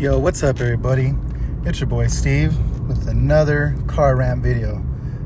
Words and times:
Yo, 0.00 0.18
what's 0.18 0.42
up, 0.42 0.58
everybody? 0.60 1.12
It's 1.66 1.78
your 1.78 1.86
boy 1.86 2.06
Steve 2.06 2.56
with 2.88 3.06
another 3.06 3.76
car 3.86 4.16
rant 4.16 4.42
video. 4.42 4.82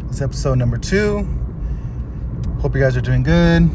It's 0.08 0.20
episode 0.20 0.58
number 0.58 0.78
two. 0.78 1.18
Hope 2.60 2.74
you 2.74 2.80
guys 2.80 2.96
are 2.96 3.00
doing 3.00 3.22
good. 3.22 3.70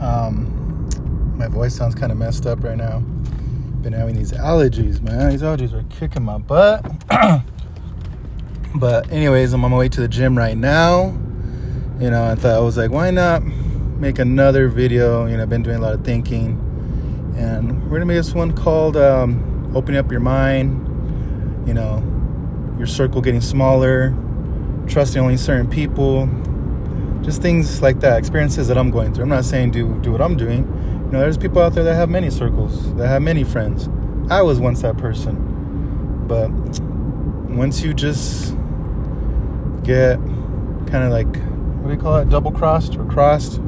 Um, 0.00 1.36
my 1.36 1.46
voice 1.48 1.76
sounds 1.76 1.94
kind 1.94 2.10
of 2.10 2.16
messed 2.16 2.46
up 2.46 2.64
right 2.64 2.78
now. 2.78 3.00
Been 3.82 3.92
having 3.92 4.16
these 4.16 4.32
allergies, 4.32 5.02
man. 5.02 5.28
These 5.28 5.42
allergies 5.42 5.74
are 5.74 5.82
kicking 5.90 6.22
my 6.22 6.38
butt. 6.38 6.82
but, 8.76 9.12
anyways, 9.12 9.52
I'm 9.52 9.62
on 9.62 9.72
my 9.72 9.76
way 9.76 9.90
to 9.90 10.00
the 10.00 10.08
gym 10.08 10.38
right 10.38 10.56
now. 10.56 11.08
You 12.00 12.08
know, 12.08 12.30
I 12.30 12.34
thought 12.34 12.54
I 12.54 12.60
was 12.60 12.78
like, 12.78 12.90
why 12.90 13.10
not 13.10 13.44
make 13.44 14.18
another 14.18 14.68
video? 14.68 15.26
You 15.26 15.36
know, 15.36 15.42
I've 15.42 15.50
been 15.50 15.62
doing 15.62 15.76
a 15.76 15.82
lot 15.82 15.92
of 15.92 16.02
thinking, 16.02 16.52
and 17.36 17.90
we're 17.90 17.98
gonna 17.98 18.06
make 18.06 18.16
this 18.16 18.32
one 18.32 18.56
called. 18.56 18.96
Um, 18.96 19.50
opening 19.74 19.98
up 19.98 20.10
your 20.10 20.20
mind, 20.20 21.66
you 21.66 21.74
know, 21.74 22.02
your 22.78 22.86
circle 22.86 23.20
getting 23.20 23.40
smaller, 23.40 24.14
trusting 24.86 25.20
only 25.20 25.36
certain 25.36 25.68
people, 25.68 26.28
just 27.22 27.40
things 27.40 27.82
like 27.82 28.00
that, 28.00 28.18
experiences 28.18 28.68
that 28.68 28.76
I'm 28.76 28.90
going 28.90 29.14
through. 29.14 29.24
I'm 29.24 29.30
not 29.30 29.44
saying 29.44 29.70
do 29.70 29.98
do 30.00 30.12
what 30.12 30.20
I'm 30.20 30.36
doing. 30.36 30.64
You 31.06 31.10
know, 31.12 31.20
there's 31.20 31.38
people 31.38 31.62
out 31.62 31.74
there 31.74 31.84
that 31.84 31.94
have 31.94 32.10
many 32.10 32.30
circles, 32.30 32.94
that 32.96 33.08
have 33.08 33.22
many 33.22 33.44
friends. 33.44 33.88
I 34.30 34.42
was 34.42 34.58
once 34.58 34.82
that 34.82 34.96
person. 34.96 36.24
But 36.26 36.50
once 37.50 37.82
you 37.82 37.94
just 37.94 38.54
get 39.84 40.16
kind 40.86 41.04
of 41.04 41.10
like 41.12 41.36
what 41.84 41.90
do 41.90 41.96
you 41.96 42.00
call 42.00 42.16
it? 42.16 42.30
Double 42.30 42.50
crossed 42.50 42.96
or 42.96 43.04
crossed? 43.04 43.60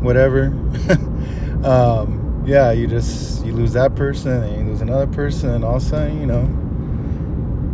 Whatever. 0.00 0.46
um, 1.62 2.17
yeah, 2.48 2.72
you 2.72 2.86
just 2.86 3.44
you 3.44 3.52
lose 3.52 3.74
that 3.74 3.94
person 3.94 4.42
and 4.42 4.56
you 4.56 4.72
lose 4.72 4.80
another 4.80 5.06
person, 5.06 5.50
and 5.50 5.64
all 5.64 5.76
of 5.76 5.82
a 5.82 5.84
sudden, 5.84 6.18
you 6.18 6.26
know. 6.26 6.40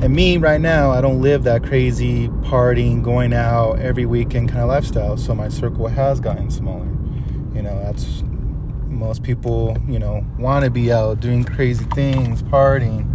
And 0.05 0.13
me 0.13 0.37
right 0.37 0.61
now, 0.61 0.91
I 0.91 1.01
don't 1.01 1.23
live 1.23 1.45
that 1.45 1.63
crazy 1.63 2.27
partying, 2.43 3.01
going 3.01 3.33
out 3.33 3.79
every 3.79 4.05
weekend 4.05 4.49
kind 4.49 4.63
of 4.63 4.69
lifestyle. 4.69 5.17
So 5.17 5.33
my 5.33 5.49
circle 5.49 5.87
has 5.87 6.19
gotten 6.19 6.51
smaller. 6.51 6.89
You 7.55 7.63
know, 7.63 7.81
that's 7.85 8.25
most 8.89 9.23
people, 9.23 9.79
you 9.89 10.01
know, 10.01 10.27
want 10.39 10.65
to 10.65 10.71
be 10.71 10.93
out 10.93 11.21
doing 11.21 11.45
crazy 11.45 11.85
things, 11.95 12.43
partying, 12.43 13.07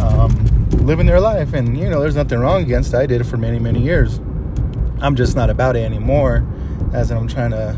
um, 0.00 0.68
living 0.86 1.06
their 1.06 1.20
life. 1.20 1.54
And, 1.54 1.76
you 1.76 1.90
know, 1.90 2.00
there's 2.00 2.16
nothing 2.16 2.38
wrong 2.38 2.62
against 2.62 2.94
it. 2.94 2.98
I 2.98 3.06
did 3.06 3.20
it 3.20 3.24
for 3.24 3.36
many, 3.36 3.58
many 3.58 3.82
years. 3.82 4.20
I'm 5.00 5.16
just 5.16 5.34
not 5.34 5.50
about 5.50 5.74
it 5.74 5.80
anymore, 5.80 6.46
as 6.92 7.10
I'm 7.10 7.26
trying 7.26 7.50
to, 7.50 7.76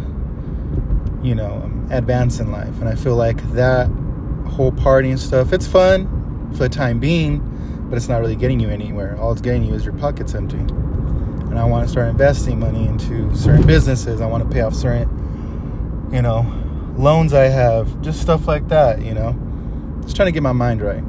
you 1.22 1.34
know, 1.34 1.69
advance 1.90 2.40
in 2.40 2.50
life. 2.50 2.80
And 2.80 2.88
I 2.88 2.94
feel 2.94 3.16
like 3.16 3.42
that 3.52 3.88
whole 4.48 4.72
party 4.72 5.10
and 5.10 5.20
stuff, 5.20 5.52
it's 5.52 5.66
fun 5.66 6.50
for 6.52 6.60
the 6.60 6.68
time 6.68 6.98
being, 6.98 7.38
but 7.88 7.96
it's 7.96 8.08
not 8.08 8.20
really 8.20 8.36
getting 8.36 8.60
you 8.60 8.68
anywhere. 8.68 9.16
All 9.20 9.32
it's 9.32 9.40
getting 9.40 9.64
you 9.64 9.74
is 9.74 9.84
your 9.84 9.94
pockets 9.94 10.34
empty. 10.34 10.58
And 10.58 11.58
I 11.58 11.64
want 11.64 11.86
to 11.86 11.90
start 11.90 12.08
investing 12.08 12.60
money 12.60 12.86
into 12.86 13.34
certain 13.34 13.66
businesses. 13.66 14.20
I 14.20 14.26
want 14.26 14.44
to 14.44 14.50
pay 14.54 14.60
off 14.60 14.74
certain, 14.74 16.08
you 16.12 16.22
know, 16.22 16.46
loans 16.96 17.32
I 17.32 17.44
have, 17.44 18.00
just 18.02 18.20
stuff 18.20 18.46
like 18.46 18.68
that, 18.68 19.02
you 19.02 19.14
know. 19.14 19.36
Just 20.02 20.16
trying 20.16 20.26
to 20.26 20.32
get 20.32 20.42
my 20.42 20.52
mind 20.52 20.80
right. 20.82 21.02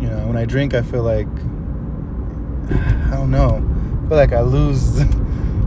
You 0.00 0.10
know, 0.10 0.26
when 0.26 0.36
I 0.36 0.44
drink, 0.44 0.74
I 0.74 0.82
feel 0.82 1.02
like, 1.02 1.26
I 2.70 3.16
don't 3.16 3.30
know, 3.30 3.56
I 4.04 4.08
feel 4.08 4.16
like 4.16 4.32
I 4.32 4.42
lose. 4.42 5.02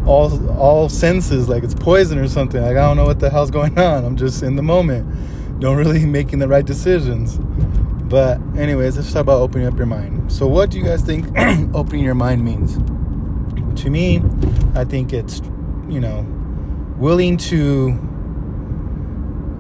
all 0.09 0.49
all 0.57 0.89
senses 0.89 1.47
like 1.47 1.63
it's 1.63 1.75
poison 1.75 2.17
or 2.17 2.27
something. 2.27 2.61
Like 2.61 2.77
I 2.77 2.81
don't 2.81 2.97
know 2.97 3.05
what 3.05 3.19
the 3.19 3.29
hell's 3.29 3.51
going 3.51 3.77
on. 3.79 4.03
I'm 4.05 4.17
just 4.17 4.43
in 4.43 4.55
the 4.55 4.63
moment. 4.63 5.59
Don't 5.59 5.77
really 5.77 6.05
making 6.19 6.39
the 6.39 6.47
right 6.47 6.65
decisions. 6.65 7.37
But 7.37 8.39
anyways, 8.57 8.97
let's 8.97 9.13
talk 9.13 9.21
about 9.21 9.39
opening 9.39 9.67
up 9.67 9.77
your 9.77 9.85
mind. 9.85 10.31
So 10.31 10.47
what 10.47 10.71
do 10.71 10.79
you 10.79 10.83
guys 10.83 11.03
think 11.03 11.27
opening 11.75 12.03
your 12.03 12.15
mind 12.15 12.43
means? 12.43 12.77
To 13.83 13.89
me, 13.91 14.21
I 14.73 14.83
think 14.83 15.13
it's 15.13 15.41
you 15.89 15.99
know, 15.99 16.25
willing 16.97 17.37
to 17.37 17.97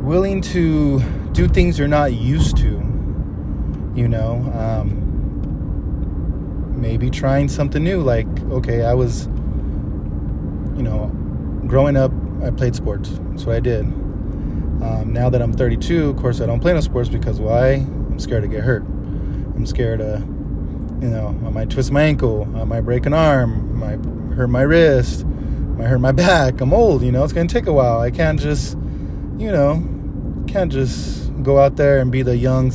willing 0.01 0.41
to 0.41 0.99
do 1.31 1.47
things 1.47 1.77
you're 1.77 1.87
not 1.87 2.13
used 2.13 2.57
to. 2.57 2.85
You 3.95 4.07
know, 4.07 4.35
um, 4.53 5.05
maybe 6.79 7.09
trying 7.09 7.49
something 7.49 7.83
new. 7.83 8.01
Like, 8.01 8.27
okay, 8.51 8.83
I 8.83 8.93
was 8.93 9.27
you 10.79 10.85
know, 10.85 11.07
growing 11.67 11.97
up, 11.97 12.09
I 12.41 12.51
played 12.51 12.73
sports. 12.73 13.09
That's 13.31 13.43
what 13.43 13.57
I 13.57 13.59
did. 13.59 13.81
Um, 13.81 15.11
now 15.11 15.29
that 15.29 15.41
I'm 15.41 15.51
32, 15.51 16.11
of 16.11 16.15
course, 16.15 16.39
I 16.39 16.45
don't 16.45 16.61
play 16.61 16.71
no 16.71 16.79
sports 16.79 17.09
because 17.09 17.37
why? 17.41 17.73
I'm 17.73 18.17
scared 18.17 18.43
to 18.43 18.47
get 18.47 18.63
hurt. 18.63 18.83
I'm 18.83 19.65
scared 19.65 19.99
to, 19.99 20.19
you 21.01 21.09
know, 21.09 21.27
I 21.45 21.49
might 21.49 21.69
twist 21.69 21.91
my 21.91 22.03
ankle, 22.03 22.47
I 22.55 22.63
might 22.63 22.81
break 22.81 23.05
an 23.05 23.13
arm, 23.13 23.83
I 23.83 23.87
might 23.97 24.35
hurt 24.37 24.47
my 24.47 24.61
wrist, 24.61 25.25
I 25.25 25.27
might 25.27 25.87
hurt 25.87 25.99
my 25.99 26.13
back. 26.13 26.61
I'm 26.61 26.73
old, 26.73 27.03
you 27.03 27.11
know, 27.11 27.25
it's 27.25 27.33
gonna 27.33 27.49
take 27.49 27.67
a 27.67 27.73
while. 27.73 27.99
I 27.99 28.09
can't 28.09 28.39
just, 28.39 28.77
you 29.37 29.51
know, 29.51 29.83
can't 30.47 30.71
just 30.71 31.43
go 31.43 31.59
out 31.59 31.75
there 31.75 31.99
and 31.99 32.09
be 32.09 32.21
the 32.21 32.37
young 32.37 32.71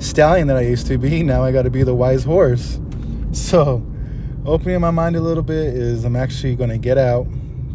stallion 0.00 0.48
that 0.48 0.56
I 0.56 0.62
used 0.62 0.88
to 0.88 0.98
be. 0.98 1.22
Now 1.22 1.44
I 1.44 1.52
got 1.52 1.62
to 1.62 1.70
be 1.70 1.84
the 1.84 1.94
wise 1.94 2.24
horse. 2.24 2.80
So, 3.32 3.84
opening 4.46 4.80
my 4.80 4.90
mind 4.90 5.16
a 5.16 5.20
little 5.20 5.42
bit 5.42 5.74
is 5.74 6.04
I'm 6.04 6.16
actually 6.16 6.54
going 6.54 6.70
to 6.70 6.78
get 6.78 6.98
out 6.98 7.26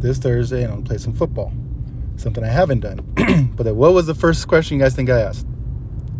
this 0.01 0.17
Thursday 0.17 0.63
and 0.63 0.73
I'll 0.73 0.81
play 0.81 0.97
some 0.97 1.13
football. 1.13 1.51
Something 2.15 2.43
I 2.43 2.49
haven't 2.49 2.81
done. 2.81 2.99
but 3.55 3.75
what 3.75 3.93
was 3.93 4.07
the 4.07 4.15
first 4.15 4.47
question 4.47 4.77
you 4.77 4.83
guys 4.83 4.95
think 4.95 5.09
I 5.09 5.21
asked? 5.21 5.45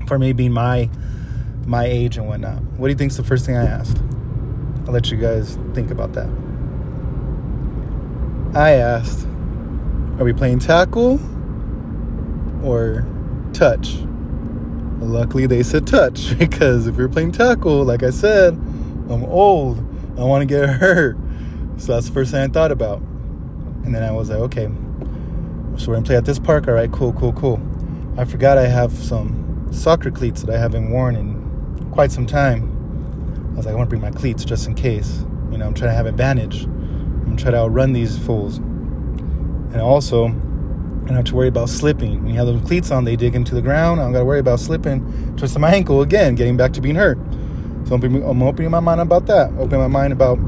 For 0.08 0.20
me 0.20 0.34
being 0.34 0.52
my 0.52 0.90
my 1.66 1.86
age 1.86 2.18
and 2.18 2.28
whatnot. 2.28 2.62
What 2.78 2.88
do 2.88 2.92
you 2.92 2.98
think's 2.98 3.18
the 3.18 3.24
first 3.24 3.46
thing 3.46 3.56
I 3.56 3.66
asked? 3.66 3.98
I'll 4.88 4.94
let 4.94 5.12
you 5.12 5.18
guys 5.18 5.58
think 5.74 5.92
about 5.92 6.14
that. 6.14 6.28
I 8.54 8.72
asked, 8.72 9.26
are 10.20 10.26
we 10.26 10.34
playing 10.34 10.60
tackle 10.60 11.20
or 12.66 13.06
touch? 13.54 13.98
Luckily, 15.00 15.46
they 15.46 15.64
said 15.64 15.88
touch 15.88 16.38
because 16.40 16.88
if 16.88 16.98
you're 16.98 17.10
playing 17.10 17.32
tackle, 17.32 17.84
like 17.84 18.04
I 18.04 18.10
said, 18.10 18.54
I'm 18.54 19.24
old. 19.26 19.78
I 20.18 20.24
want 20.24 20.42
to 20.42 20.46
get 20.46 20.68
hurt. 20.68 21.18
So 21.78 21.94
that's 21.94 22.08
the 22.08 22.14
first 22.14 22.32
thing 22.32 22.42
I 22.42 22.48
thought 22.48 22.72
about. 22.72 23.00
And 23.84 23.96
then 23.96 24.04
I 24.04 24.12
was 24.12 24.30
like, 24.30 24.40
okay, 24.40 24.70
so 25.78 25.88
we're 25.88 25.96
gonna 25.96 26.06
play 26.06 26.16
at 26.16 26.26
this 26.26 26.38
park. 26.38 26.68
All 26.68 26.74
right, 26.74 26.92
cool, 26.92 27.14
cool, 27.14 27.34
cool. 27.34 27.60
I 28.18 28.26
forgot 28.26 28.58
I 28.58 28.68
have 28.68 28.92
some 28.92 29.68
soccer 29.72 30.12
cleats 30.12 30.44
that 30.44 30.54
I 30.54 30.60
haven't 30.60 30.92
worn 30.92 31.16
in 31.16 31.90
quite 31.92 32.12
some 32.12 32.26
time. 32.26 32.68
I 33.54 33.58
was 33.58 33.66
like, 33.66 33.74
I 33.74 33.78
want 33.78 33.90
to 33.90 33.98
bring 33.98 34.02
my 34.02 34.12
cleats 34.12 34.46
just 34.46 34.68
in 34.68 34.76
case. 34.76 35.26
You 35.52 35.58
know, 35.58 35.66
I'm 35.66 35.74
trying 35.74 35.90
to 35.90 35.96
have 35.96 36.06
advantage. 36.06 36.64
I'm 36.64 37.36
trying 37.38 37.54
to 37.54 37.60
outrun 37.60 37.94
these 37.94 38.18
fools. 38.20 38.58
And 38.58 39.82
also, 39.82 40.28
I 40.28 40.30
don't 41.08 41.16
have 41.16 41.26
to 41.26 41.36
worry 41.36 41.48
about 41.48 41.70
slipping. 41.70 42.24
When 42.24 42.34
you 42.34 42.38
have 42.38 42.48
those 42.48 42.62
cleats 42.62 42.92
on, 42.92 43.06
they 43.06 43.16
dig 43.16 43.36
into 43.36 43.56
the 43.56 43.62
ground. 43.62 44.00
I 44.00 44.04
don't 44.04 44.14
got 44.14 44.20
to 44.20 44.26
worry 44.26 44.40
about 44.40 44.60
slipping, 44.60 45.36
twisting 45.38 45.62
my 45.62 45.74
ankle 45.74 46.02
again, 46.02 46.36
getting 46.36 46.58
back 46.58 46.74
to 46.74 46.82
being 46.82 46.96
hurt. 46.96 47.18
So 47.92 47.96
I'm 47.96 48.42
opening 48.42 48.72
my 48.72 48.80
mind 48.80 49.02
about 49.02 49.26
that. 49.26 49.52
Opening 49.58 49.82
my 49.82 49.88
mind 49.88 50.14
about 50.14 50.40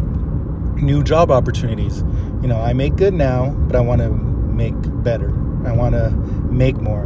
new 0.82 1.04
job 1.04 1.30
opportunities. 1.30 1.98
You 2.42 2.48
know, 2.48 2.62
I 2.62 2.72
make 2.72 2.96
good 2.96 3.14
now, 3.14 3.50
but 3.50 3.76
I 3.76 3.82
want 3.82 4.00
to 4.00 4.12
make 4.12 4.76
better. 5.04 5.28
I 5.68 5.74
want 5.74 5.94
to 5.94 6.12
make 6.50 6.78
more. 6.78 7.04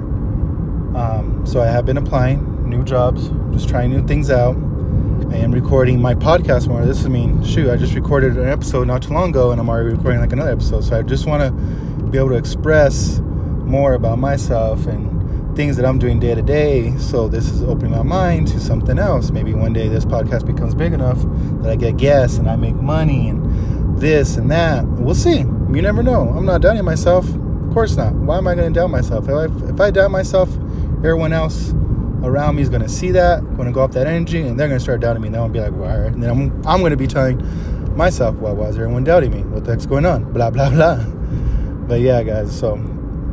Um, 0.95 1.41
so 1.43 1.59
I 1.59 1.65
have 1.65 1.87
been 1.87 1.97
applying 1.97 2.69
new 2.69 2.83
jobs, 2.83 3.31
just 3.51 3.67
trying 3.67 3.89
new 3.89 4.05
things 4.05 4.29
out. 4.29 4.55
I 5.31 5.37
am 5.37 5.51
recording 5.51 5.99
my 5.99 6.13
podcast 6.13 6.67
more. 6.67 6.85
This 6.85 7.03
I 7.03 7.09
mean, 7.09 7.43
shoot, 7.43 7.71
I 7.71 7.75
just 7.75 7.95
recorded 7.95 8.37
an 8.37 8.47
episode 8.47 8.85
not 8.85 9.01
too 9.01 9.13
long 9.13 9.31
ago, 9.31 9.49
and 9.49 9.59
I'm 9.59 9.67
already 9.67 9.95
recording 9.95 10.19
like 10.21 10.33
another 10.33 10.51
episode. 10.51 10.83
So 10.83 10.99
I 10.99 11.01
just 11.01 11.25
want 11.25 11.41
to 11.41 12.03
be 12.11 12.19
able 12.19 12.29
to 12.29 12.37
express 12.37 13.17
more 13.65 13.93
about 13.93 14.19
myself 14.19 14.85
and 14.85 15.16
things 15.57 15.75
that 15.75 15.87
I'm 15.87 15.97
doing 15.97 16.19
day 16.19 16.35
to 16.35 16.41
day. 16.43 16.95
So 16.99 17.27
this 17.27 17.49
is 17.49 17.63
opening 17.63 17.91
my 17.91 18.03
mind 18.03 18.47
to 18.49 18.59
something 18.59 18.99
else. 18.99 19.31
Maybe 19.31 19.55
one 19.55 19.73
day 19.73 19.87
this 19.87 20.05
podcast 20.05 20.45
becomes 20.45 20.75
big 20.75 20.93
enough 20.93 21.17
that 21.63 21.71
I 21.71 21.75
get 21.75 21.97
guests 21.97 22.37
and 22.37 22.47
I 22.47 22.55
make 22.55 22.75
money 22.75 23.27
and 23.27 23.99
this 23.99 24.37
and 24.37 24.51
that. 24.51 24.85
We'll 24.85 25.15
see. 25.15 25.39
You 25.39 25.81
never 25.81 26.03
know. 26.03 26.29
I'm 26.29 26.45
not 26.45 26.61
doubting 26.61 26.85
myself. 26.85 27.27
Of 27.27 27.73
course 27.73 27.97
not. 27.97 28.13
Why 28.13 28.37
am 28.37 28.47
I 28.47 28.53
going 28.53 28.71
to 28.71 28.79
doubt 28.79 28.91
myself? 28.91 29.27
If 29.27 29.33
I, 29.33 29.69
if 29.69 29.81
I 29.81 29.89
doubt 29.89 30.11
myself, 30.11 30.53
everyone 30.97 31.33
else 31.33 31.71
around 32.21 32.57
me 32.57 32.61
is 32.61 32.69
going 32.69 32.83
to 32.83 32.89
see 32.89 33.09
that, 33.11 33.41
going 33.55 33.65
to 33.65 33.71
go 33.71 33.81
off 33.81 33.93
that 33.93 34.05
energy, 34.05 34.41
and 34.41 34.59
they're 34.59 34.67
going 34.67 34.79
to 34.79 34.83
start 34.83 35.01
doubting 35.01 35.23
me. 35.23 35.29
And 35.29 35.35
they'll 35.35 35.49
be 35.49 35.59
like, 35.59 35.73
well, 35.73 35.89
all 35.89 36.01
right. 36.01 36.13
And 36.13 36.21
then 36.21 36.29
I'm, 36.29 36.67
I'm 36.67 36.81
going 36.81 36.91
to 36.91 36.97
be 36.97 37.07
telling 37.07 37.37
myself, 37.97 38.35
well, 38.35 38.55
why 38.55 38.65
is 38.65 38.75
everyone 38.75 39.03
doubting 39.03 39.31
me? 39.31 39.41
What 39.41 39.65
the 39.65 39.71
heck's 39.71 39.87
going 39.87 40.05
on? 40.05 40.31
Blah, 40.33 40.51
blah, 40.51 40.69
blah. 40.69 41.03
But 41.87 42.01
yeah, 42.01 42.21
guys, 42.21 42.55
so 42.57 42.75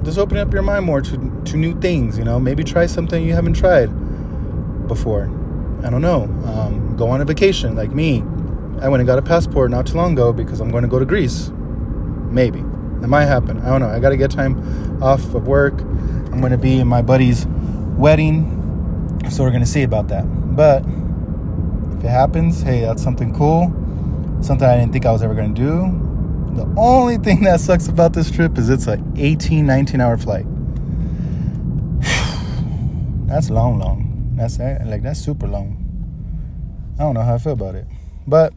just 0.04 0.18
open 0.18 0.36
up 0.36 0.52
your 0.52 0.62
mind 0.62 0.84
more 0.84 1.00
to, 1.00 1.42
to 1.46 1.56
new 1.56 1.78
things, 1.80 2.18
you 2.18 2.24
know. 2.24 2.38
Maybe 2.38 2.62
try 2.62 2.86
something 2.86 3.26
you 3.26 3.32
haven't 3.32 3.54
tried 3.54 3.88
before. 4.86 5.24
I 5.82 5.90
don't 5.90 6.02
know. 6.02 6.24
Um, 6.46 6.96
go 6.96 7.08
on 7.08 7.20
a 7.20 7.24
vacation 7.24 7.74
like 7.74 7.90
me. 7.90 8.22
I 8.80 8.88
went 8.88 9.00
and 9.00 9.06
got 9.06 9.18
a 9.18 9.22
passport 9.22 9.70
not 9.70 9.86
too 9.86 9.96
long 9.96 10.12
ago 10.12 10.32
because 10.32 10.60
I'm 10.60 10.70
going 10.70 10.82
to 10.82 10.88
go 10.88 10.98
to 10.98 11.06
Greece. 11.06 11.50
Maybe. 12.30 12.58
It 12.60 13.08
might 13.08 13.26
happen. 13.26 13.60
I 13.60 13.68
don't 13.68 13.80
know. 13.80 13.88
I 13.88 13.98
got 14.00 14.10
to 14.10 14.16
get 14.16 14.30
time 14.30 15.02
off 15.02 15.34
of 15.34 15.46
work. 15.46 15.80
I'm 15.80 16.40
going 16.40 16.52
to 16.52 16.58
be 16.58 16.78
in 16.78 16.88
my 16.88 17.02
buddy's 17.02 17.46
wedding. 17.96 18.50
So 19.30 19.42
we're 19.42 19.50
going 19.50 19.62
to 19.62 19.68
see 19.68 19.82
about 19.82 20.08
that. 20.08 20.24
But 20.56 20.84
if 21.96 22.04
it 22.04 22.08
happens, 22.08 22.62
hey, 22.62 22.80
that's 22.80 23.02
something 23.02 23.34
cool. 23.34 23.72
Something 24.42 24.68
I 24.68 24.76
didn't 24.76 24.92
think 24.92 25.06
I 25.06 25.12
was 25.12 25.22
ever 25.22 25.34
going 25.34 25.54
to 25.54 25.60
do. 25.60 26.03
The 26.54 26.72
only 26.76 27.18
thing 27.18 27.42
that 27.44 27.60
sucks 27.60 27.88
about 27.88 28.12
this 28.12 28.30
trip 28.30 28.58
is 28.58 28.68
it's 28.68 28.86
an 28.86 29.14
18, 29.16 29.66
19 29.66 30.00
hour 30.00 30.16
flight. 30.16 30.46
that's 33.26 33.50
long, 33.50 33.80
long. 33.80 34.34
That's 34.36 34.58
like 34.58 35.02
that's 35.02 35.20
super 35.20 35.48
long. 35.48 35.80
I 36.98 37.02
don't 37.02 37.14
know 37.14 37.22
how 37.22 37.34
I 37.34 37.38
feel 37.38 37.54
about 37.54 37.74
it. 37.74 37.86
But 38.26 38.52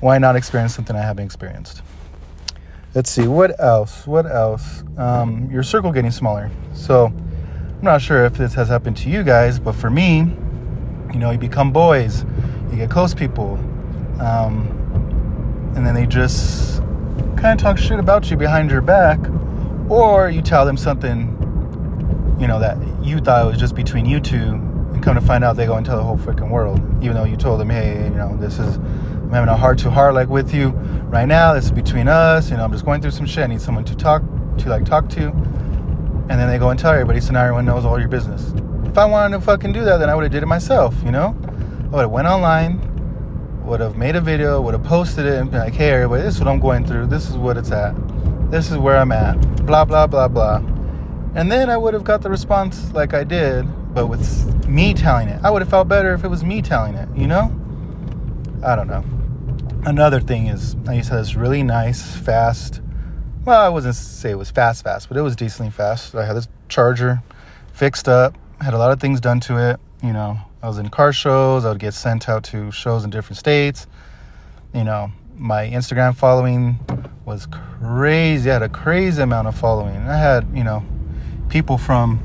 why 0.00 0.18
not 0.18 0.34
experience 0.34 0.74
something 0.74 0.96
I 0.96 1.02
haven't 1.02 1.24
experienced? 1.24 1.82
Let's 2.94 3.10
see, 3.10 3.28
what 3.28 3.58
else? 3.60 4.06
What 4.06 4.26
else? 4.26 4.82
Um, 4.98 5.48
your 5.50 5.62
circle 5.62 5.92
getting 5.92 6.10
smaller. 6.10 6.50
So 6.74 7.06
I'm 7.06 7.80
not 7.82 8.02
sure 8.02 8.24
if 8.24 8.34
this 8.34 8.52
has 8.54 8.68
happened 8.68 8.96
to 8.98 9.08
you 9.08 9.22
guys, 9.22 9.60
but 9.60 9.74
for 9.74 9.90
me, 9.90 10.18
you 11.12 11.18
know, 11.18 11.30
you 11.30 11.38
become 11.38 11.72
boys, 11.72 12.24
you 12.70 12.76
get 12.76 12.90
close 12.90 13.14
people, 13.14 13.54
um, 14.20 14.81
and 15.74 15.86
then 15.86 15.94
they 15.94 16.06
just 16.06 16.80
kind 17.36 17.58
of 17.58 17.58
talk 17.58 17.78
shit 17.78 17.98
about 17.98 18.30
you 18.30 18.36
behind 18.36 18.70
your 18.70 18.80
back, 18.80 19.18
or 19.88 20.28
you 20.28 20.42
tell 20.42 20.64
them 20.64 20.76
something, 20.76 21.36
you 22.38 22.46
know, 22.46 22.58
that 22.58 22.76
you 23.02 23.18
thought 23.18 23.46
was 23.46 23.58
just 23.58 23.74
between 23.74 24.06
you 24.06 24.20
two, 24.20 24.36
and 24.36 25.02
come 25.02 25.14
to 25.14 25.20
find 25.20 25.42
out 25.42 25.56
they 25.56 25.66
go 25.66 25.76
and 25.76 25.84
tell 25.84 25.96
the 25.96 26.02
whole 26.02 26.18
freaking 26.18 26.50
world, 26.50 26.80
even 27.02 27.14
though 27.14 27.24
you 27.24 27.36
told 27.36 27.60
them, 27.60 27.70
hey, 27.70 28.04
you 28.04 28.14
know, 28.14 28.36
this 28.36 28.58
is 28.58 28.76
I'm 28.76 29.30
having 29.30 29.48
a 29.48 29.56
heart 29.56 29.78
to 29.78 29.90
heart 29.90 30.12
like 30.12 30.28
with 30.28 30.54
you 30.54 30.68
right 31.08 31.26
now. 31.26 31.54
This 31.54 31.64
is 31.64 31.72
between 31.72 32.06
us. 32.06 32.50
You 32.50 32.58
know, 32.58 32.64
I'm 32.64 32.70
just 32.70 32.84
going 32.84 33.00
through 33.00 33.12
some 33.12 33.24
shit. 33.24 33.44
I 33.44 33.46
need 33.46 33.62
someone 33.62 33.84
to 33.86 33.96
talk 33.96 34.22
to, 34.58 34.68
like 34.68 34.84
talk 34.84 35.08
to. 35.10 35.28
And 35.28 36.30
then 36.30 36.48
they 36.48 36.58
go 36.58 36.68
and 36.68 36.78
tell 36.78 36.92
everybody, 36.92 37.18
so 37.20 37.32
now 37.32 37.42
everyone 37.42 37.64
knows 37.64 37.86
all 37.86 37.98
your 37.98 38.08
business. 38.08 38.52
If 38.84 38.98
I 38.98 39.06
wanted 39.06 39.38
to 39.38 39.42
fucking 39.42 39.72
do 39.72 39.84
that, 39.84 39.96
then 39.96 40.10
I 40.10 40.14
would 40.14 40.24
have 40.24 40.32
did 40.32 40.42
it 40.42 40.46
myself. 40.46 40.94
You 41.02 41.12
know, 41.12 41.34
I 41.84 41.96
would 41.96 42.00
have 42.02 42.10
went 42.10 42.28
online, 42.28 42.78
would 43.64 43.80
have 43.80 43.96
made 43.96 44.16
a 44.16 44.20
video, 44.20 44.60
would 44.60 44.74
have 44.74 44.84
posted 44.84 45.26
it, 45.26 45.40
and 45.40 45.50
be 45.50 45.58
like, 45.58 45.74
hey, 45.74 45.90
everybody, 45.90 46.22
this 46.22 46.34
is 46.34 46.40
what 46.40 46.48
I'm 46.48 46.60
going 46.60 46.86
through. 46.86 47.06
This 47.06 47.28
is 47.28 47.36
what 47.36 47.56
it's 47.56 47.70
at. 47.70 47.94
This 48.50 48.70
is 48.70 48.78
where 48.78 48.96
I'm 48.96 49.12
at. 49.12 49.40
Blah 49.66 49.84
blah 49.84 50.06
blah 50.06 50.28
blah. 50.28 50.56
And 51.34 51.50
then 51.50 51.70
I 51.70 51.76
would 51.76 51.94
have 51.94 52.04
got 52.04 52.22
the 52.22 52.30
response 52.30 52.92
like 52.92 53.14
I 53.14 53.24
did, 53.24 53.66
but 53.94 54.06
with 54.06 54.68
me 54.68 54.94
telling 54.94 55.28
it. 55.28 55.40
I 55.42 55.50
would 55.50 55.62
have 55.62 55.70
felt 55.70 55.88
better 55.88 56.12
if 56.14 56.24
it 56.24 56.28
was 56.28 56.44
me 56.44 56.62
telling 56.62 56.94
it. 56.94 57.08
You 57.16 57.26
know. 57.26 57.54
I 58.64 58.76
don't 58.76 58.88
know 58.88 59.04
another 59.84 60.20
thing 60.20 60.46
is 60.46 60.76
I 60.86 60.94
used 60.94 61.08
to 61.08 61.16
have 61.16 61.24
this 61.24 61.34
really 61.34 61.62
nice, 61.62 62.16
fast. 62.16 62.80
Well, 63.44 63.60
I 63.60 63.68
wasn't 63.68 63.94
say 63.94 64.30
it 64.30 64.38
was 64.38 64.50
fast, 64.50 64.84
fast, 64.84 65.08
but 65.08 65.16
it 65.16 65.22
was 65.22 65.34
decently 65.34 65.70
fast. 65.70 66.14
I 66.14 66.24
had 66.24 66.36
this 66.36 66.48
charger 66.68 67.22
fixed 67.72 68.08
up, 68.08 68.36
had 68.60 68.74
a 68.74 68.78
lot 68.78 68.92
of 68.92 69.00
things 69.00 69.20
done 69.20 69.40
to 69.40 69.58
it. 69.58 69.80
You 70.02 70.12
know, 70.12 70.38
I 70.62 70.68
was 70.68 70.78
in 70.78 70.90
car 70.90 71.12
shows. 71.12 71.64
I 71.64 71.70
would 71.70 71.80
get 71.80 71.92
sent 71.92 72.28
out 72.28 72.44
to 72.44 72.70
shows 72.70 73.02
in 73.02 73.10
different 73.10 73.36
states. 73.36 73.88
You 74.72 74.84
know, 74.84 75.10
my 75.36 75.66
Instagram 75.66 76.14
following 76.14 76.78
was 77.24 77.48
crazy. 77.80 78.48
I 78.48 78.52
had 78.52 78.62
a 78.62 78.68
crazy 78.68 79.20
amount 79.20 79.48
of 79.48 79.58
following. 79.58 79.96
I 79.96 80.16
had, 80.16 80.46
you 80.56 80.62
know, 80.62 80.84
people 81.48 81.78
from 81.78 82.20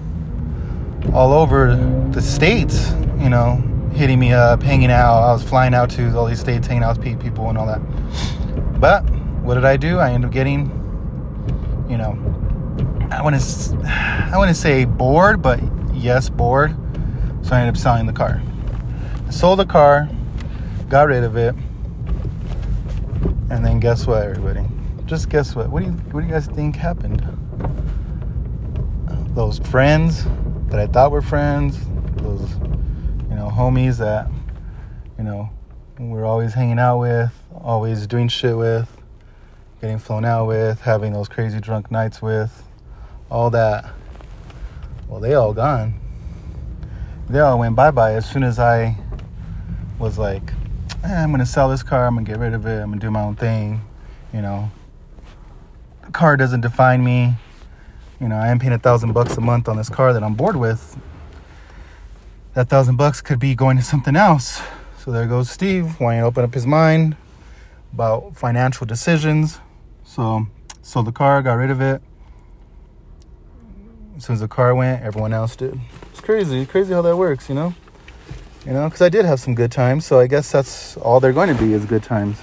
all 1.16 1.34
over 1.34 1.76
the 2.12 2.22
states, 2.22 2.92
you 3.18 3.30
know, 3.30 3.56
hitting 3.96 4.20
me 4.20 4.34
up, 4.34 4.62
hanging 4.62 4.92
out. 4.92 5.24
I 5.24 5.34
was 5.34 5.42
flying 5.42 5.74
out 5.74 5.90
to 5.92 6.16
all 6.16 6.28
these 6.28 6.40
states, 6.40 6.68
hanging 6.68 6.84
out 6.84 7.00
with 7.00 7.20
people 7.20 7.50
and 7.50 7.58
all 7.58 7.66
that. 7.66 7.80
But 8.80 9.02
what 9.42 9.56
did 9.56 9.66
I 9.66 9.78
do? 9.78 9.98
I 9.98 10.12
ended 10.12 10.28
up 10.28 10.34
getting, 10.34 10.70
you 11.90 11.98
know, 11.98 12.12
I 13.10 13.24
want 13.24 13.36
to, 13.42 14.30
I 14.32 14.38
want 14.38 14.50
to 14.50 14.56
say 14.56 14.86
bored, 14.86 15.42
but 15.42 15.60
yes, 15.96 16.30
bored. 16.30 16.76
So 17.48 17.56
I 17.56 17.62
ended 17.62 17.76
up 17.76 17.82
selling 17.82 18.06
the 18.06 18.12
car. 18.12 18.42
I 19.26 19.30
sold 19.30 19.60
the 19.60 19.66
car, 19.66 20.10
got 20.90 21.08
rid 21.08 21.24
of 21.24 21.38
it, 21.38 21.56
and 23.50 23.66
then 23.66 23.80
guess 23.80 24.06
what, 24.06 24.22
everybody? 24.24 24.68
Just 25.06 25.30
guess 25.30 25.56
what? 25.56 25.70
What 25.70 25.80
do 25.80 25.86
you, 25.86 25.94
what 25.94 26.20
do 26.20 26.28
you 26.28 26.34
guys 26.34 26.48
think 26.48 26.76
happened? 26.76 27.26
Those 29.34 29.60
friends 29.60 30.26
that 30.68 30.78
I 30.78 30.88
thought 30.88 31.12
were 31.12 31.22
friends, 31.22 31.80
those 32.18 32.52
you 33.30 33.36
know, 33.38 33.50
homies 33.50 33.98
that, 34.00 34.30
you 35.18 35.24
know, 35.24 35.50
we're 36.00 36.26
always 36.26 36.54
hanging 36.54 36.80
out 36.80 37.00
with, 37.00 37.32
always 37.56 38.08
doing 38.08 38.28
shit 38.28 38.58
with, 38.58 38.92
getting 39.80 40.00
flown 40.00 40.26
out 40.26 40.48
with, 40.48 40.82
having 40.82 41.14
those 41.14 41.30
crazy 41.30 41.62
drunk 41.62 41.92
nights 41.92 42.22
with, 42.22 42.68
all 43.32 43.50
that. 43.52 43.90
Well, 45.08 45.22
they 45.22 45.34
all 45.36 45.54
gone. 45.54 46.02
They 47.30 47.40
all 47.40 47.60
went 47.60 47.76
bye 47.76 47.92
bye 47.92 48.14
as 48.14 48.30
soon 48.30 48.44
as 48.44 48.60
I 48.60 48.98
was 50.00 50.18
like, 50.18 50.54
eh, 51.04 51.14
I'm 51.14 51.32
gonna 51.32 51.46
sell 51.46 51.70
this 51.70 51.84
car, 51.84 52.08
I'm 52.08 52.16
gonna 52.16 52.26
get 52.26 52.40
rid 52.40 52.54
of 52.54 52.66
it, 52.66 52.82
I'm 52.82 52.90
gonna 52.90 53.02
do 53.02 53.12
my 53.12 53.22
own 53.22 53.36
thing, 53.36 53.82
you 54.34 54.42
know. 54.42 54.72
The 56.06 56.12
car 56.12 56.38
doesn't 56.38 56.62
define 56.62 57.04
me. 57.04 57.36
You 58.20 58.30
know, 58.30 58.38
I 58.38 58.48
am 58.48 58.60
paying 58.60 58.74
a 58.74 58.80
thousand 58.80 59.14
bucks 59.14 59.38
a 59.38 59.42
month 59.42 59.68
on 59.68 59.78
this 59.78 59.90
car 59.90 60.14
that 60.14 60.24
I'm 60.24 60.34
bored 60.34 60.56
with 60.56 60.98
that 62.58 62.70
thousand 62.70 62.96
bucks 62.96 63.22
could 63.22 63.38
be 63.38 63.54
going 63.54 63.78
to 63.78 63.84
something 63.84 64.16
else. 64.16 64.64
So 64.98 65.12
there 65.12 65.28
goes 65.28 65.48
Steve 65.48 66.00
wanting 66.00 66.22
to 66.22 66.26
open 66.26 66.44
up 66.44 66.56
his 66.56 66.66
mind 66.66 67.16
about 67.94 68.36
financial 68.36 68.88
decisions. 68.88 69.60
So 70.04 70.48
sold 70.82 71.06
the 71.06 71.12
car, 71.12 71.44
got 71.44 71.54
rid 71.54 71.70
of 71.70 71.82
it. 71.82 72.02
As 74.18 74.26
soon 74.26 74.34
as 74.34 74.40
the 74.40 74.48
car 74.48 74.74
went, 74.74 75.04
everyone 75.04 75.32
else 75.32 75.56
did. 75.56 75.80
It's 76.10 76.22
crazy, 76.22 76.66
crazy 76.66 76.92
how 76.94 77.04
that 77.04 77.16
works, 77.16 77.48
you 77.50 77.56
know. 77.56 77.76
You 78.66 78.74
know, 78.74 78.86
because 78.86 79.02
I 79.02 79.10
did 79.10 79.26
have 79.26 79.40
some 79.40 79.54
good 79.56 79.72
times, 79.72 80.06
so 80.06 80.20
I 80.20 80.28
guess 80.28 80.52
that's 80.52 80.98
all 80.98 81.20
they're 81.20 81.32
going 81.32 81.56
to 81.56 81.64
be 81.64 81.72
is 81.74 81.86
good 81.86 82.04
times. 82.04 82.38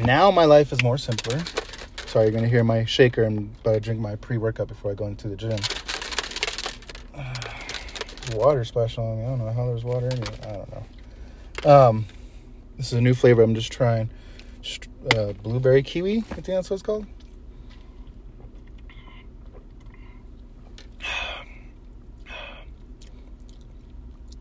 Now 0.00 0.30
my 0.30 0.44
life 0.44 0.72
is 0.72 0.82
more 0.82 0.98
simpler. 0.98 1.40
Sorry, 2.06 2.24
you're 2.24 2.34
gonna 2.34 2.48
hear 2.48 2.64
my 2.64 2.84
shaker. 2.84 3.22
I'm 3.22 3.54
about 3.60 3.74
to 3.74 3.80
drink 3.80 4.00
my 4.00 4.16
pre-workout 4.16 4.66
before 4.66 4.90
I 4.90 4.94
go 4.94 5.06
into 5.06 5.28
the 5.28 5.36
gym 5.36 5.58
water 8.36 8.64
splashing 8.64 9.04
on 9.04 9.18
me. 9.18 9.24
I 9.24 9.28
don't 9.28 9.38
know 9.38 9.52
how 9.52 9.66
there's 9.66 9.84
water 9.84 10.06
in 10.06 10.22
it. 10.22 10.46
I 10.46 10.52
don't 10.52 10.72
know. 11.64 11.70
Um, 11.70 12.06
this 12.76 12.86
is 12.86 12.94
a 12.94 13.00
new 13.00 13.14
flavor 13.14 13.42
I'm 13.42 13.54
just 13.54 13.70
trying. 13.70 14.10
Uh, 15.14 15.34
blueberry 15.34 15.82
kiwi. 15.82 16.18
I 16.18 16.34
think 16.34 16.46
that's 16.46 16.70
what 16.70 16.74
it's 16.74 16.82
called. 16.82 17.06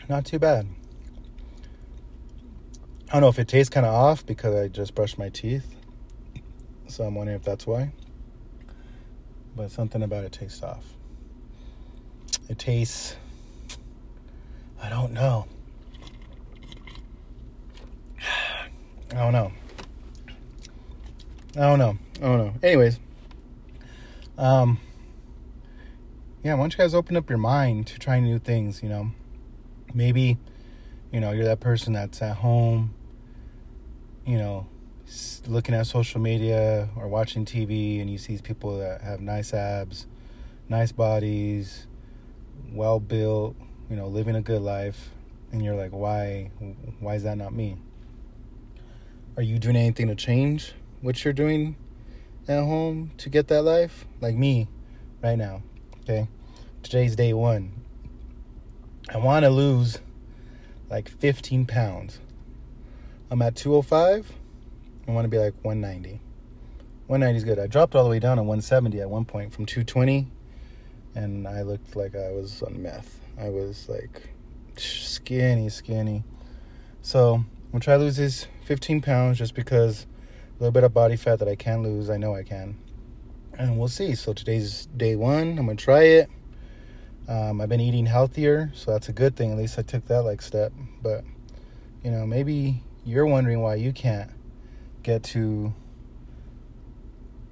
Not 0.10 0.26
too 0.26 0.40
bad. 0.40 0.68
I 3.08 3.14
don't 3.14 3.22
know 3.22 3.28
if 3.30 3.38
it 3.38 3.48
tastes 3.48 3.70
kind 3.70 3.86
of 3.86 3.94
off 3.94 4.26
because 4.26 4.56
I 4.56 4.68
just 4.68 4.96
brushed 4.96 5.20
my 5.20 5.30
teeth. 5.30 5.76
So 6.88 7.04
I'm 7.04 7.14
wondering 7.14 7.38
if 7.38 7.46
that's 7.46 7.68
why. 7.68 7.92
But 9.56 9.72
something 9.72 10.02
about 10.02 10.24
it 10.24 10.32
tastes 10.32 10.64
off. 10.64 10.84
It 12.50 12.58
tastes 12.58 13.16
I 14.82 14.90
don't 14.90 15.14
know. 15.14 15.46
I 19.12 19.16
don't 19.16 19.34
know. 19.34 19.52
I 21.56 21.60
don't 21.60 21.80
know. 21.80 21.98
I 22.18 22.22
don't 22.22 22.38
know. 22.38 22.54
Anyways, 22.64 23.00
um, 24.38 24.80
yeah, 26.44 26.54
why 26.54 26.62
don't 26.62 26.74
you 26.74 26.78
guys 26.78 26.94
open 26.94 27.18
up 27.18 27.30
your 27.30 27.38
mind 27.38 27.88
to 27.88 28.00
trying 28.00 28.24
new 28.24 28.40
things? 28.40 28.82
You 28.82 28.90
know, 28.90 29.12
maybe, 29.94 30.38
you 31.12 31.20
know, 31.20 31.32
you're 31.32 31.46
that 31.46 31.60
person 31.60 31.94
that's 31.94 32.22
at 32.22 32.38
home, 32.38 32.94
you 34.26 34.38
know, 34.38 34.68
looking 35.48 35.74
at 35.74 35.88
social 35.88 36.22
media 36.22 36.90
or 36.96 37.08
watching 37.08 37.46
TV, 37.46 38.02
and 38.02 38.10
you 38.10 38.18
see 38.18 38.38
people 38.38 38.78
that 38.78 39.02
have 39.02 39.22
nice 39.22 39.54
abs, 39.54 40.08
nice 40.68 40.92
bodies, 40.92 41.88
well 42.72 43.00
built 43.00 43.56
you 43.90 43.96
know, 43.96 44.08
living 44.08 44.36
a 44.36 44.42
good 44.42 44.62
life, 44.62 45.10
and 45.52 45.64
you're 45.64 45.76
like, 45.76 45.92
why, 45.92 46.52
why 47.00 47.16
is 47.16 47.24
that 47.24 47.38
not 47.38 47.54
me? 47.54 47.76
Are 49.36 49.44
you 49.44 49.58
doing 49.58 49.76
anything 49.76 50.08
to 50.08 50.16
change 50.16 50.74
what 51.02 51.24
you're 51.24 51.34
doing 51.34 51.76
at 52.48 52.64
home 52.64 53.12
to 53.18 53.30
get 53.30 53.48
that 53.48 53.64
life? 53.64 54.06
Like 54.22 54.36
me, 54.36 54.68
right 55.24 55.38
now. 55.38 55.64
Okay, 56.02 56.28
today's 56.84 57.16
day 57.16 57.34
one. 57.34 57.72
I 59.12 59.18
want 59.18 59.44
to 59.44 59.50
lose 59.50 60.00
like 60.88 61.10
15 61.10 61.66
pounds. 61.66 62.20
I'm 63.32 63.42
at 63.42 63.56
205. 63.56 64.32
I 65.08 65.12
want 65.12 65.26
to 65.26 65.30
be 65.30 65.40
like 65.40 65.56
190. 65.64 66.22
190 67.08 67.38
is 67.38 67.44
good. 67.44 67.58
I 67.58 67.66
dropped 67.66 67.96
all 67.96 68.04
the 68.04 68.10
way 68.12 68.20
down 68.20 68.38
to 68.38 68.44
170 68.44 69.02
at 69.02 69.10
one 69.10 69.26
point 69.26 69.52
from 69.52 69.66
220, 69.66 70.28
and 71.16 71.48
I 71.48 71.64
looked 71.64 71.96
like 71.96 72.16
I 72.16 72.30
was 72.32 72.62
on 72.62 72.84
meth. 72.84 73.20
I 73.40 73.50
was 73.50 73.90
like 73.90 74.30
skinny, 74.78 75.70
skinny. 75.70 76.24
So 77.02 77.34
I'm 77.34 77.72
gonna 77.72 77.80
try 77.82 77.98
to 77.98 78.04
lose 78.04 78.18
these 78.18 78.46
15 78.66 79.02
pounds 79.02 79.40
just 79.40 79.56
because 79.56 80.06
a 80.52 80.60
little 80.60 80.72
bit 80.72 80.84
of 80.84 80.94
body 80.94 81.16
fat 81.16 81.40
that 81.40 81.48
I 81.48 81.56
can 81.56 81.82
lose, 81.82 82.12
I 82.12 82.18
know 82.18 82.36
I 82.36 82.44
can. 82.44 82.78
And 83.58 83.80
we'll 83.80 83.88
see. 83.88 84.14
So 84.14 84.34
today's 84.34 84.86
day 84.96 85.16
one. 85.16 85.58
I'm 85.58 85.66
gonna 85.66 85.76
try 85.78 86.04
it. 86.04 86.30
Um, 87.30 87.62
I've 87.62 87.70
been 87.70 87.80
eating 87.80 88.08
healthier, 88.08 88.72
so 88.74 88.90
that's 88.90 89.08
a 89.08 89.14
good 89.14 89.36
thing. 89.36 89.52
At 89.52 89.58
least 89.60 89.78
I 89.78 89.84
took 89.84 90.08
that 90.08 90.24
like 90.24 90.42
step. 90.42 90.74
But 91.04 91.24
you 92.04 92.10
know, 92.10 92.26
maybe 92.26 92.82
you're 93.06 93.28
wondering 93.28 93.62
why 93.62 93.76
you 93.76 93.94
can't 93.94 94.32
get 95.04 95.22
to 95.24 95.76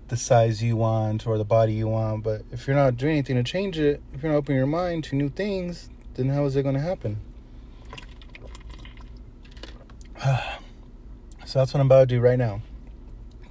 the 0.07 0.17
size 0.17 0.63
you 0.63 0.75
want 0.75 1.27
or 1.27 1.38
the 1.38 1.46
body 1.46 1.74
you 1.74 1.88
want. 1.88 2.24
But 2.24 2.41
if 2.51 2.65
you're 2.65 2.75
not 2.75 2.98
doing 2.98 3.13
anything 3.13 3.36
to 3.36 3.43
change 3.43 3.77
it, 3.77 4.01
if 4.15 4.24
you're 4.24 4.31
not 4.31 4.39
opening 4.39 4.57
your 4.57 4.65
mind 4.65 5.03
to 5.05 5.15
new 5.15 5.29
things, 5.29 5.89
then 6.15 6.29
how 6.29 6.46
is 6.46 6.55
it 6.55 6.63
going 6.63 6.74
to 6.74 6.81
happen? 6.81 7.22
so 11.46 11.60
that's 11.60 11.72
what 11.72 11.75
I'm 11.75 11.86
about 11.86 12.10
to 12.10 12.15
do 12.15 12.19
right 12.19 12.39
now. 12.39 12.63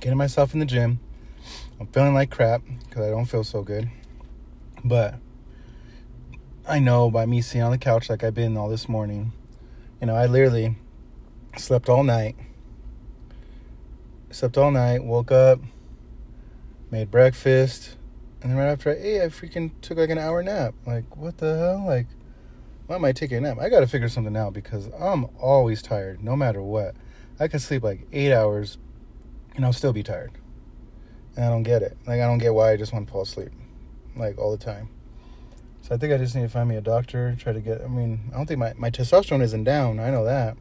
Getting 0.00 0.18
myself 0.18 0.54
in 0.54 0.58
the 0.58 0.66
gym. 0.66 0.98
I'm 1.78 1.86
feeling 1.86 2.14
like 2.14 2.32
crap 2.32 2.62
because 2.88 3.06
I 3.06 3.10
don't 3.10 3.26
feel 3.26 3.44
so 3.44 3.62
good. 3.62 3.88
But 4.82 5.20
I 6.68 6.80
know 6.80 7.12
by 7.12 7.26
me 7.26 7.42
sitting 7.42 7.62
on 7.62 7.70
the 7.70 7.78
couch 7.78 8.10
like 8.10 8.24
I've 8.24 8.34
been 8.34 8.56
all 8.56 8.68
this 8.68 8.88
morning, 8.88 9.30
you 10.00 10.08
know, 10.08 10.16
I 10.16 10.26
literally 10.26 10.76
slept 11.56 11.88
all 11.88 12.02
night. 12.02 12.34
Slept 14.32 14.58
all 14.58 14.72
night, 14.72 15.04
woke 15.04 15.30
up, 15.30 15.60
made 16.90 17.08
breakfast, 17.08 17.96
and 18.42 18.50
then 18.50 18.58
right 18.58 18.66
after 18.66 18.90
I 18.90 18.94
ate, 18.94 19.22
I 19.22 19.26
freaking 19.28 19.70
took 19.80 19.96
like 19.96 20.10
an 20.10 20.18
hour 20.18 20.42
nap. 20.42 20.74
Like, 20.84 21.16
what 21.16 21.38
the 21.38 21.56
hell? 21.56 21.84
Like, 21.86 22.08
why 22.88 22.96
am 22.96 23.04
I 23.04 23.12
taking 23.12 23.38
a 23.38 23.40
nap? 23.42 23.58
I 23.60 23.68
gotta 23.68 23.86
figure 23.86 24.08
something 24.08 24.36
out 24.36 24.52
because 24.52 24.88
I'm 24.98 25.26
always 25.38 25.82
tired, 25.82 26.24
no 26.24 26.34
matter 26.34 26.60
what. 26.60 26.96
I 27.38 27.46
could 27.46 27.62
sleep 27.62 27.84
like 27.84 28.08
eight 28.12 28.32
hours 28.32 28.76
and 29.54 29.64
I'll 29.64 29.72
still 29.72 29.92
be 29.92 30.02
tired. 30.02 30.32
And 31.36 31.44
I 31.44 31.48
don't 31.48 31.62
get 31.62 31.82
it. 31.82 31.96
Like, 32.08 32.20
I 32.20 32.26
don't 32.26 32.38
get 32.38 32.54
why 32.54 32.72
I 32.72 32.76
just 32.76 32.92
want 32.92 33.06
to 33.06 33.12
fall 33.12 33.22
asleep, 33.22 33.52
like, 34.16 34.36
all 34.36 34.50
the 34.50 34.64
time. 34.64 34.88
So 35.86 35.94
I 35.94 35.98
think 35.98 36.12
I 36.12 36.16
just 36.16 36.34
need 36.34 36.42
to 36.42 36.48
find 36.48 36.68
me 36.68 36.74
a 36.74 36.80
doctor, 36.80 37.36
try 37.38 37.52
to 37.52 37.60
get. 37.60 37.80
I 37.80 37.86
mean, 37.86 38.18
I 38.34 38.38
don't 38.38 38.46
think 38.46 38.58
my, 38.58 38.72
my 38.76 38.90
testosterone 38.90 39.40
isn't 39.40 39.62
down. 39.62 40.00
I 40.00 40.10
know 40.10 40.24
that. 40.24 40.56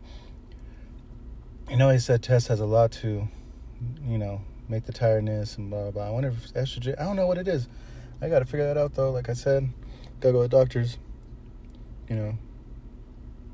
You 1.67 1.77
know, 1.77 1.89
he 1.89 1.98
said 1.98 2.22
test 2.22 2.48
has 2.50 2.60
a 2.60 2.65
lot 2.67 2.91
to, 3.01 3.27
you 4.05 4.20
know, 4.20 4.41
make 4.70 4.86
the 4.86 4.94
tiredness 4.94 5.58
and 5.58 5.72
blah, 5.72 5.82
blah, 5.82 5.91
blah. 5.91 6.08
I 6.08 6.10
wonder 6.12 6.29
if 6.29 6.53
estrogen. 6.53 7.01
I 7.01 7.05
don't 7.05 7.15
know 7.15 7.25
what 7.25 7.39
it 7.39 7.48
is. 7.48 7.67
I 8.22 8.29
got 8.29 8.38
to 8.39 8.46
figure 8.46 8.67
that 8.67 8.77
out, 8.77 8.94
though. 8.94 9.10
Like 9.10 9.27
I 9.27 9.34
said, 9.34 9.67
got 10.20 10.29
to 10.29 10.34
go 10.34 10.44
to 10.44 10.48
doctors. 10.48 11.00
You 12.08 12.17
know, 12.17 12.38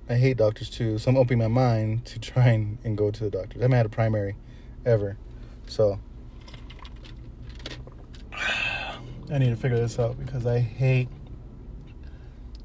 I 0.09 0.15
hate 0.15 0.35
doctors 0.35 0.69
too. 0.69 0.97
So 0.97 1.09
I'm 1.09 1.15
opening 1.15 1.39
my 1.39 1.47
mind 1.47 2.03
to 2.07 2.19
try 2.19 2.49
and, 2.49 2.79
and 2.83 2.97
go 2.97 3.11
to 3.11 3.23
the 3.23 3.29
doctors. 3.29 3.61
I 3.61 3.63
haven't 3.63 3.77
had 3.77 3.85
a 3.85 3.89
primary 3.89 4.35
ever. 4.85 5.15
So 5.67 6.01
I 8.33 9.37
need 9.37 9.51
to 9.51 9.55
figure 9.55 9.79
this 9.79 9.99
out 9.99 10.19
because 10.19 10.45
I 10.45 10.59
hate 10.59 11.07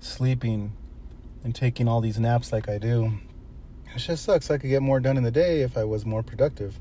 sleeping 0.07 0.73
and 1.45 1.55
taking 1.55 1.89
all 1.89 2.01
these 2.01 2.19
naps 2.19 2.53
like 2.53 2.69
I 2.69 2.79
do. 2.79 3.13
It 3.95 3.99
just 3.99 4.25
sucks. 4.25 4.51
I 4.51 4.59
could 4.59 4.69
get 4.71 4.83
more 4.83 5.01
done 5.01 5.17
in 5.17 5.23
the 5.23 5.31
day 5.31 5.63
if 5.63 5.77
I 5.77 5.85
was 5.85 6.05
more 6.05 6.23
productive. 6.23 6.79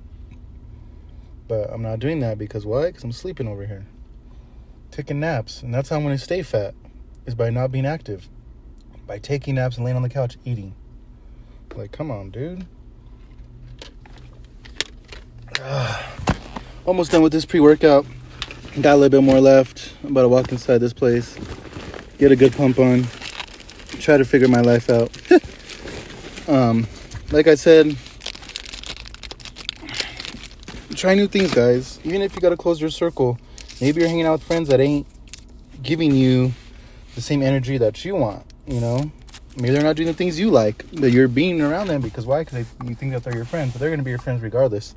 But 1.47 1.71
I'm 1.71 1.81
not 1.81 1.99
doing 1.99 2.19
that 2.19 2.37
because 2.37 2.65
why? 2.65 2.87
Because 2.87 3.03
I'm 3.03 3.11
sleeping 3.11 3.47
over 3.47 3.65
here. 3.65 3.85
Taking 4.91 5.19
naps. 5.19 5.61
And 5.61 5.73
that's 5.73 5.89
how 5.89 5.97
I'm 5.97 6.03
going 6.03 6.17
to 6.17 6.23
stay 6.23 6.41
fat, 6.41 6.73
is 7.25 7.35
by 7.35 7.49
not 7.49 7.71
being 7.71 7.85
active. 7.85 8.27
By 9.05 9.19
taking 9.19 9.55
naps 9.55 9.77
and 9.77 9.85
laying 9.85 9.95
on 9.95 10.03
the 10.03 10.09
couch 10.09 10.37
eating. 10.45 10.73
Like, 11.75 11.91
come 11.91 12.09
on, 12.09 12.31
dude. 12.31 12.65
Almost 16.85 17.11
done 17.11 17.21
with 17.21 17.31
this 17.31 17.45
pre 17.45 17.59
workout. 17.59 18.05
Got 18.81 18.95
a 18.95 18.97
little 18.97 19.21
bit 19.21 19.23
more 19.23 19.39
left. 19.39 19.93
I'm 20.03 20.11
about 20.11 20.23
to 20.23 20.29
walk 20.29 20.51
inside 20.51 20.79
this 20.79 20.91
place, 20.91 21.37
get 22.17 22.31
a 22.31 22.35
good 22.35 22.51
pump 22.53 22.77
on, 22.77 23.05
try 23.87 24.17
to 24.17 24.25
figure 24.25 24.47
my 24.47 24.61
life 24.61 24.89
out. 24.89 25.11
um, 26.49 26.87
like 27.31 27.47
I 27.47 27.55
said, 27.55 27.95
try 30.95 31.15
new 31.15 31.27
things, 31.27 31.53
guys. 31.53 31.99
Even 32.03 32.21
if 32.21 32.35
you 32.35 32.41
gotta 32.41 32.57
close 32.57 32.79
your 32.79 32.89
circle, 32.89 33.37
maybe 33.81 34.01
you're 34.01 34.09
hanging 34.09 34.25
out 34.25 34.33
with 34.33 34.43
friends 34.43 34.69
that 34.69 34.79
ain't 34.79 35.07
giving 35.81 36.13
you 36.15 36.53
the 37.15 37.21
same 37.21 37.41
energy 37.41 37.77
that 37.77 38.03
you 38.03 38.15
want. 38.15 38.45
You 38.67 38.79
know, 38.79 39.11
maybe 39.55 39.73
they're 39.73 39.83
not 39.83 39.95
doing 39.95 40.07
the 40.07 40.13
things 40.13 40.39
you 40.39 40.49
like, 40.49 40.85
but 40.93 41.11
you're 41.11 41.27
being 41.27 41.61
around 41.61 41.87
them 41.87 42.01
because 42.01 42.25
why? 42.25 42.43
Because 42.43 42.65
you 42.83 42.95
think 42.95 43.13
that 43.13 43.23
they're 43.23 43.35
your 43.35 43.45
friends, 43.45 43.73
but 43.73 43.79
they're 43.79 43.89
gonna 43.89 44.03
be 44.03 44.11
your 44.11 44.19
friends 44.19 44.41
regardless. 44.41 44.95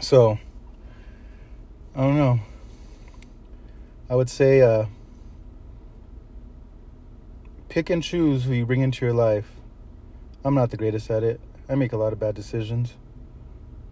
So, 0.00 0.38
I 1.94 2.00
don't 2.00 2.16
know. 2.16 2.40
I 4.10 4.16
would 4.16 4.28
say 4.28 4.60
uh, 4.60 4.86
pick 7.74 7.90
and 7.90 8.04
choose 8.04 8.44
who 8.44 8.52
you 8.52 8.64
bring 8.64 8.82
into 8.82 9.04
your 9.04 9.12
life. 9.12 9.50
I'm 10.44 10.54
not 10.54 10.70
the 10.70 10.76
greatest 10.76 11.10
at 11.10 11.24
it. 11.24 11.40
I 11.68 11.74
make 11.74 11.92
a 11.92 11.96
lot 11.96 12.12
of 12.12 12.20
bad 12.20 12.36
decisions, 12.36 12.94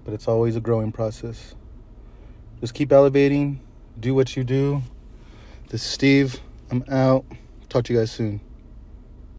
but 0.05 0.15
it's 0.15 0.29
always 0.29 0.55
a 0.55 0.61
growing 0.61 0.93
process. 0.93 1.57
Just 2.61 2.75
keep 2.75 2.93
elevating, 2.93 3.59
do 3.99 4.15
what 4.15 4.37
you 4.37 4.45
do. 4.45 4.83
This 5.71 5.85
is 5.85 5.91
Steve. 5.91 6.39
I'm 6.71 6.85
out. 6.89 7.25
Talk 7.69 7.83
to 7.87 7.93
you 7.93 7.99
guys 7.99 8.13
soon. 8.13 8.41